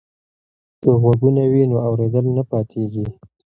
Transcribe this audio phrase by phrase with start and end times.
[0.81, 3.05] که غوږونه وي نو اوریدل نه پاتیږي.